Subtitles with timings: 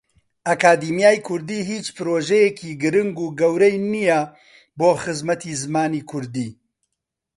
[0.47, 4.21] ئەکادیمیای کوردی هیچ پرۆژەیەکی گرنگ و گەورەی نییە
[4.77, 6.49] بۆ خزمەتی زمانی کوردی.